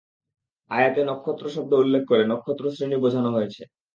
[0.71, 3.61] আয়াতে নক্ষত্র শব্দ উল্লেখ করে নক্ষত্র শ্রেণী বুঝানো হয়েছে।